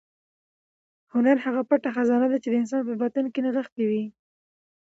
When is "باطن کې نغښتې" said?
3.01-3.83